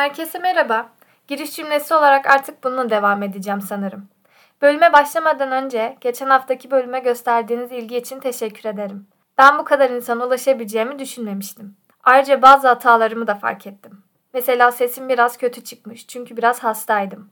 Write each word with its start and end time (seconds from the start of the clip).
Herkese 0.00 0.38
merhaba. 0.38 0.88
Giriş 1.28 1.56
cümlesi 1.56 1.94
olarak 1.94 2.26
artık 2.26 2.64
bununla 2.64 2.90
devam 2.90 3.22
edeceğim 3.22 3.60
sanırım. 3.60 4.08
Bölüme 4.62 4.92
başlamadan 4.92 5.52
önce 5.52 5.96
geçen 6.00 6.26
haftaki 6.26 6.70
bölüme 6.70 6.98
gösterdiğiniz 6.98 7.72
ilgi 7.72 7.96
için 7.96 8.20
teşekkür 8.20 8.68
ederim. 8.68 9.06
Ben 9.38 9.58
bu 9.58 9.64
kadar 9.64 9.90
insana 9.90 10.26
ulaşabileceğimi 10.26 10.98
düşünmemiştim. 10.98 11.76
Ayrıca 12.04 12.42
bazı 12.42 12.68
hatalarımı 12.68 13.26
da 13.26 13.34
fark 13.34 13.66
ettim. 13.66 14.02
Mesela 14.34 14.72
sesim 14.72 15.08
biraz 15.08 15.36
kötü 15.36 15.64
çıkmış 15.64 16.06
çünkü 16.06 16.36
biraz 16.36 16.64
hastaydım. 16.64 17.30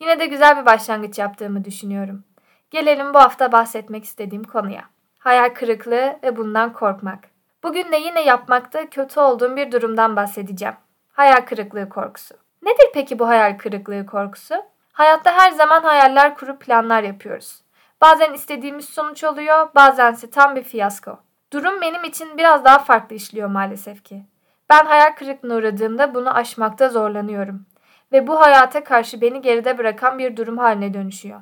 Yine 0.00 0.18
de 0.18 0.26
güzel 0.26 0.60
bir 0.60 0.66
başlangıç 0.66 1.18
yaptığımı 1.18 1.64
düşünüyorum. 1.64 2.24
Gelelim 2.70 3.14
bu 3.14 3.18
hafta 3.18 3.52
bahsetmek 3.52 4.04
istediğim 4.04 4.44
konuya. 4.44 4.84
Hayal 5.18 5.48
kırıklığı 5.48 6.18
ve 6.22 6.36
bundan 6.36 6.72
korkmak. 6.72 7.18
Bugün 7.62 7.92
de 7.92 7.96
yine 7.96 8.22
yapmakta 8.22 8.90
kötü 8.90 9.20
olduğum 9.20 9.56
bir 9.56 9.72
durumdan 9.72 10.16
bahsedeceğim. 10.16 10.74
Hayal 11.12 11.40
kırıklığı 11.40 11.88
korkusu. 11.88 12.34
Nedir 12.62 12.90
peki 12.94 13.18
bu 13.18 13.28
hayal 13.28 13.58
kırıklığı 13.58 14.06
korkusu? 14.06 14.54
Hayatta 14.92 15.32
her 15.32 15.50
zaman 15.50 15.82
hayaller 15.82 16.34
kurup 16.34 16.60
planlar 16.60 17.02
yapıyoruz. 17.02 17.62
Bazen 18.00 18.32
istediğimiz 18.32 18.88
sonuç 18.88 19.24
oluyor, 19.24 19.68
bazense 19.74 20.30
tam 20.30 20.56
bir 20.56 20.62
fiyasko. 20.62 21.18
Durum 21.52 21.80
benim 21.80 22.04
için 22.04 22.38
biraz 22.38 22.64
daha 22.64 22.78
farklı 22.78 23.16
işliyor 23.16 23.48
maalesef 23.48 24.04
ki. 24.04 24.22
Ben 24.70 24.86
hayal 24.86 25.14
kırıklığına 25.16 25.54
uğradığımda 25.54 26.14
bunu 26.14 26.34
aşmakta 26.34 26.88
zorlanıyorum. 26.88 27.66
Ve 28.12 28.26
bu 28.26 28.40
hayata 28.40 28.84
karşı 28.84 29.20
beni 29.20 29.40
geride 29.40 29.78
bırakan 29.78 30.18
bir 30.18 30.36
durum 30.36 30.58
haline 30.58 30.94
dönüşüyor. 30.94 31.40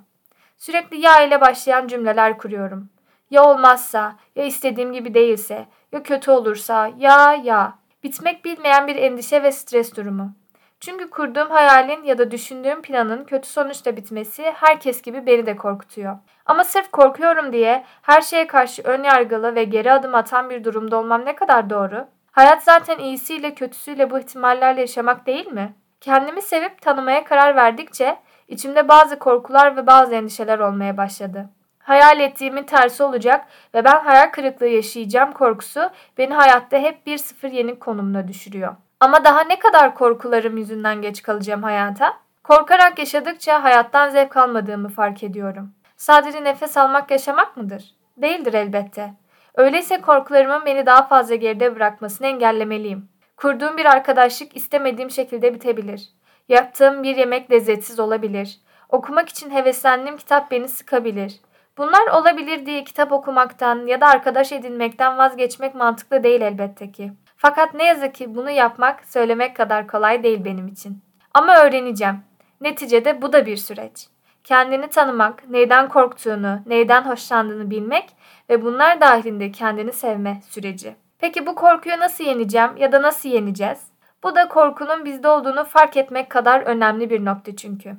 Sürekli 0.58 1.00
ya 1.00 1.22
ile 1.22 1.40
başlayan 1.40 1.86
cümleler 1.86 2.38
kuruyorum. 2.38 2.88
Ya 3.30 3.44
olmazsa, 3.44 4.16
ya 4.36 4.44
istediğim 4.44 4.92
gibi 4.92 5.14
değilse, 5.14 5.66
ya 5.92 6.02
kötü 6.02 6.30
olursa, 6.30 6.90
ya 6.98 7.34
ya. 7.34 7.79
Bitmek 8.02 8.44
bilmeyen 8.44 8.86
bir 8.86 8.96
endişe 8.96 9.42
ve 9.42 9.52
stres 9.52 9.96
durumu. 9.96 10.32
Çünkü 10.80 11.10
kurduğum 11.10 11.50
hayalin 11.50 12.04
ya 12.04 12.18
da 12.18 12.30
düşündüğüm 12.30 12.82
planın 12.82 13.24
kötü 13.24 13.48
sonuçta 13.48 13.96
bitmesi 13.96 14.52
herkes 14.54 15.02
gibi 15.02 15.26
beni 15.26 15.46
de 15.46 15.56
korkutuyor. 15.56 16.18
Ama 16.46 16.64
sırf 16.64 16.90
korkuyorum 16.90 17.52
diye 17.52 17.84
her 18.02 18.20
şeye 18.20 18.46
karşı 18.46 18.82
ön 18.82 19.02
yargılı 19.02 19.54
ve 19.54 19.64
geri 19.64 19.92
adım 19.92 20.14
atan 20.14 20.50
bir 20.50 20.64
durumda 20.64 20.96
olmam 20.96 21.24
ne 21.24 21.34
kadar 21.34 21.70
doğru? 21.70 22.06
Hayat 22.32 22.62
zaten 22.62 22.98
iyisiyle 22.98 23.54
kötüsüyle 23.54 24.10
bu 24.10 24.18
ihtimallerle 24.18 24.80
yaşamak 24.80 25.26
değil 25.26 25.46
mi? 25.46 25.74
Kendimi 26.00 26.42
sevip 26.42 26.82
tanımaya 26.82 27.24
karar 27.24 27.56
verdikçe 27.56 28.16
içimde 28.48 28.88
bazı 28.88 29.18
korkular 29.18 29.76
ve 29.76 29.86
bazı 29.86 30.14
endişeler 30.14 30.58
olmaya 30.58 30.96
başladı. 30.96 31.48
Hayal 31.82 32.20
ettiğimin 32.20 32.62
tersi 32.62 33.02
olacak 33.02 33.46
ve 33.74 33.84
ben 33.84 34.00
hayal 34.00 34.30
kırıklığı 34.30 34.66
yaşayacağım 34.66 35.32
korkusu 35.32 35.90
beni 36.18 36.34
hayatta 36.34 36.78
hep 36.78 37.06
bir 37.06 37.18
sıfır 37.18 37.48
yenik 37.48 37.80
konumuna 37.80 38.28
düşürüyor. 38.28 38.76
Ama 39.00 39.24
daha 39.24 39.40
ne 39.40 39.58
kadar 39.58 39.94
korkularım 39.94 40.56
yüzünden 40.56 41.02
geç 41.02 41.22
kalacağım 41.22 41.62
hayata? 41.62 42.16
Korkarak 42.44 42.98
yaşadıkça 42.98 43.62
hayattan 43.62 44.10
zevk 44.10 44.36
almadığımı 44.36 44.88
fark 44.88 45.22
ediyorum. 45.22 45.72
Sadece 45.96 46.44
nefes 46.44 46.76
almak 46.76 47.10
yaşamak 47.10 47.56
mıdır? 47.56 47.94
Değildir 48.16 48.54
elbette. 48.54 49.14
Öyleyse 49.54 50.00
korkularımın 50.00 50.66
beni 50.66 50.86
daha 50.86 51.06
fazla 51.06 51.34
geride 51.34 51.76
bırakmasını 51.76 52.26
engellemeliyim. 52.26 53.08
Kurduğum 53.36 53.76
bir 53.76 53.86
arkadaşlık 53.86 54.56
istemediğim 54.56 55.10
şekilde 55.10 55.54
bitebilir. 55.54 56.08
Yaptığım 56.48 57.02
bir 57.02 57.16
yemek 57.16 57.50
lezzetsiz 57.50 58.00
olabilir. 58.00 58.60
Okumak 58.88 59.28
için 59.28 59.50
heveslendiğim 59.50 60.16
kitap 60.16 60.50
beni 60.50 60.68
sıkabilir. 60.68 61.40
Bunlar 61.80 62.06
olabilir 62.06 62.66
diye 62.66 62.84
kitap 62.84 63.12
okumaktan 63.12 63.86
ya 63.86 64.00
da 64.00 64.06
arkadaş 64.06 64.52
edinmekten 64.52 65.18
vazgeçmek 65.18 65.74
mantıklı 65.74 66.22
değil 66.22 66.40
elbette 66.40 66.92
ki. 66.92 67.12
Fakat 67.36 67.74
ne 67.74 67.84
yazık 67.84 68.14
ki 68.14 68.34
bunu 68.34 68.50
yapmak, 68.50 69.04
söylemek 69.04 69.56
kadar 69.56 69.86
kolay 69.86 70.22
değil 70.22 70.44
benim 70.44 70.68
için. 70.68 71.02
Ama 71.34 71.56
öğreneceğim. 71.56 72.16
Neticede 72.60 73.22
bu 73.22 73.32
da 73.32 73.46
bir 73.46 73.56
süreç. 73.56 74.06
Kendini 74.44 74.88
tanımak, 74.88 75.48
neyden 75.50 75.88
korktuğunu, 75.88 76.60
neyden 76.66 77.02
hoşlandığını 77.02 77.70
bilmek 77.70 78.08
ve 78.50 78.62
bunlar 78.62 79.00
dahilinde 79.00 79.52
kendini 79.52 79.92
sevme 79.92 80.40
süreci. 80.48 80.96
Peki 81.18 81.46
bu 81.46 81.54
korkuyu 81.54 81.98
nasıl 81.98 82.24
yeneceğim 82.24 82.76
ya 82.76 82.92
da 82.92 83.02
nasıl 83.02 83.28
yeneceğiz? 83.28 83.80
Bu 84.22 84.34
da 84.34 84.48
korkunun 84.48 85.04
bizde 85.04 85.28
olduğunu 85.28 85.64
fark 85.64 85.96
etmek 85.96 86.30
kadar 86.30 86.60
önemli 86.60 87.10
bir 87.10 87.24
nokta 87.24 87.56
çünkü. 87.56 87.96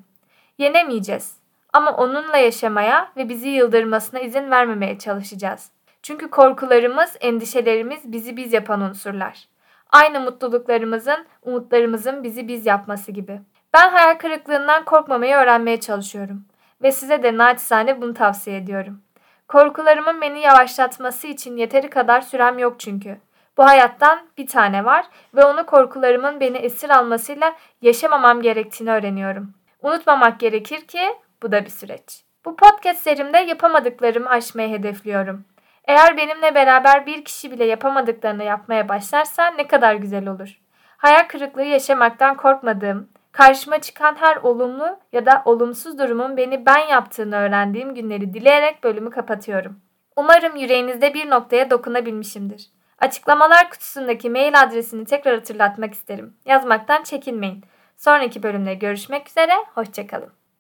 Yenemeyeceğiz. 0.58 1.41
Ama 1.74 1.92
onunla 1.92 2.38
yaşamaya 2.38 3.12
ve 3.18 3.30
bizi 3.30 3.50
yıldırmasına 3.50 4.20
izin 4.20 4.52
vermemeye 4.52 5.00
çalışacağız. 5.00 5.72
Çünkü 6.04 6.30
korkularımız, 6.30 7.18
endişelerimiz 7.22 8.12
bizi 8.12 8.38
biz 8.38 8.54
yapan 8.54 8.82
unsurlar. 8.82 9.48
Aynı 9.90 10.20
mutluluklarımızın, 10.20 11.26
umutlarımızın 11.42 12.24
bizi 12.24 12.48
biz 12.48 12.66
yapması 12.66 13.12
gibi. 13.12 13.42
Ben 13.74 13.90
hayal 13.90 14.18
kırıklığından 14.18 14.86
korkmamayı 14.86 15.36
öğrenmeye 15.36 15.80
çalışıyorum. 15.80 16.46
Ve 16.84 16.92
size 16.92 17.24
de 17.24 17.38
naçizane 17.38 18.02
bunu 18.02 18.14
tavsiye 18.14 18.58
ediyorum. 18.58 19.02
Korkularımın 19.48 20.22
beni 20.22 20.40
yavaşlatması 20.40 21.28
için 21.28 21.58
yeteri 21.58 21.90
kadar 21.90 22.22
sürem 22.22 22.60
yok 22.60 22.80
çünkü. 22.80 23.18
Bu 23.58 23.66
hayattan 23.66 24.20
bir 24.38 24.48
tane 24.48 24.86
var 24.86 25.06
ve 25.36 25.46
onu 25.46 25.66
korkularımın 25.66 26.40
beni 26.40 26.58
esir 26.58 26.90
almasıyla 26.90 27.56
yaşamamam 27.82 28.42
gerektiğini 28.42 28.92
öğreniyorum. 28.92 29.54
Unutmamak 29.82 30.40
gerekir 30.40 30.88
ki 30.88 31.02
bu 31.44 31.52
da 31.52 31.66
bir 31.66 31.70
süreç. 31.70 32.24
Bu 32.46 32.56
podcast 32.56 33.02
serimde 33.02 33.38
yapamadıklarımı 33.38 34.30
aşmayı 34.30 34.70
hedefliyorum. 34.70 35.46
Eğer 35.86 36.18
benimle 36.18 36.56
beraber 36.56 37.06
bir 37.06 37.26
kişi 37.26 37.52
bile 37.52 37.66
yapamadıklarını 37.66 38.44
yapmaya 38.44 38.90
başlarsa 38.90 39.48
ne 39.48 39.68
kadar 39.68 39.96
güzel 39.96 40.28
olur. 40.28 40.60
Hayal 40.98 41.28
kırıklığı 41.28 41.64
yaşamaktan 41.64 42.38
korkmadığım, 42.38 43.10
karşıma 43.32 43.80
çıkan 43.82 44.16
her 44.16 44.36
olumlu 44.36 45.00
ya 45.12 45.26
da 45.26 45.42
olumsuz 45.46 46.00
durumun 46.00 46.38
beni 46.38 46.66
ben 46.66 46.88
yaptığını 46.88 47.36
öğrendiğim 47.36 47.96
günleri 47.96 48.34
dileyerek 48.34 48.84
bölümü 48.84 49.10
kapatıyorum. 49.10 49.80
Umarım 50.16 50.56
yüreğinizde 50.56 51.14
bir 51.14 51.30
noktaya 51.30 51.70
dokunabilmişimdir. 51.70 52.70
Açıklamalar 53.00 53.70
kutusundaki 53.70 54.30
mail 54.30 54.62
adresini 54.62 55.06
tekrar 55.06 55.36
hatırlatmak 55.36 55.94
isterim. 55.94 56.34
Yazmaktan 56.46 57.04
çekinmeyin. 57.04 57.64
Sonraki 57.98 58.44
bölümde 58.44 58.74
görüşmek 58.74 59.30
üzere, 59.30 59.54
hoşçakalın. 59.76 60.41